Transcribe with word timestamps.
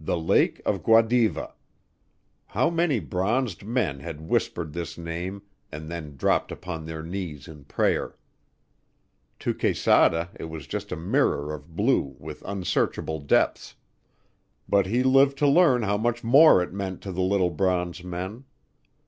The 0.00 0.18
lake 0.18 0.60
of 0.66 0.82
Guadiva! 0.82 1.52
How 2.46 2.68
many 2.68 2.98
bronzed 2.98 3.62
men 3.64 4.00
had 4.00 4.28
whispered 4.28 4.72
this 4.72 4.98
name 4.98 5.42
and 5.70 5.88
then 5.88 6.16
dropped 6.16 6.50
upon 6.50 6.84
their 6.84 7.00
knees 7.04 7.46
in 7.46 7.62
prayer. 7.66 8.16
To 9.38 9.54
Quesada 9.54 10.30
it 10.34 10.46
was 10.50 10.66
just 10.66 10.90
a 10.90 10.96
mirror 10.96 11.54
of 11.54 11.76
blue 11.76 12.16
with 12.18 12.42
unsearchable 12.44 13.20
depths, 13.20 13.76
but 14.68 14.86
he 14.86 15.04
lived 15.04 15.38
to 15.38 15.46
learn 15.46 15.84
how 15.84 15.96
much 15.96 16.24
more 16.24 16.60
it 16.60 16.72
meant 16.72 17.00
to 17.02 17.12
the 17.12 17.22
lithe 17.22 17.56
bronze 17.56 18.02
men. 18.02 18.46